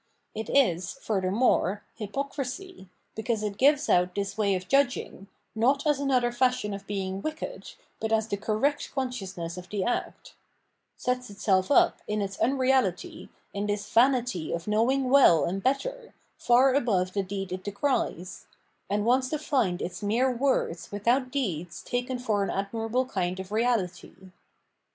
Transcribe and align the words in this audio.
It 0.33 0.49
is, 0.49 0.93
furthermore, 0.93 1.83
hypocrisy, 1.95 2.89
because 3.13 3.43
it 3.43 3.59
gives 3.59 3.87
out 3.87 4.15
this 4.15 4.35
way 4.35 4.55
of 4.55 4.67
judging, 4.67 5.27
not 5.53 5.85
as 5.85 5.99
another 5.99 6.31
fashion 6.31 6.73
of 6.73 6.87
being 6.87 7.21
wicked, 7.21 7.73
but 7.99 8.11
as 8.11 8.27
the 8.27 8.35
correct 8.35 8.91
consciousness 8.95 9.57
of 9.57 9.69
the 9.69 9.83
act; 9.83 10.33
sets 10.97 11.29
itself 11.29 11.69
up, 11.69 11.99
in 12.07 12.19
its 12.19 12.39
unreality, 12.39 13.29
in 13.53 13.67
this 13.67 13.87
vanity 13.91 14.51
of 14.51 14.67
knowing 14.67 15.07
well 15.11 15.45
and 15.45 15.61
better, 15.61 16.15
far 16.35 16.73
above 16.73 17.13
the 17.13 17.21
deeds 17.21 17.51
it 17.53 17.63
decries; 17.63 18.47
and 18.89 19.05
wants 19.05 19.29
to 19.29 19.37
find 19.37 19.83
its 19.83 20.01
mere 20.01 20.31
words 20.35 20.91
without 20.91 21.29
deeds 21.29 21.83
taken 21.83 22.17
for 22.17 22.41
an 22.43 22.49
admirable 22.49 23.05
kind 23.05 23.39
of 23.39 23.51
reality. 23.51 24.15